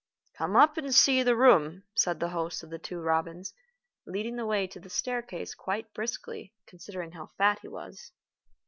[0.35, 3.53] "Come up and see the room," said the host of The Two Robins,
[4.07, 8.11] leading the way to the staircase quite briskly, considering how fat he was.